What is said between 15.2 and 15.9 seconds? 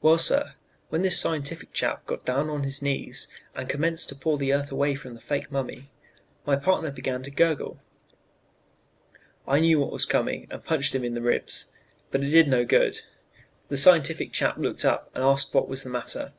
asked what was the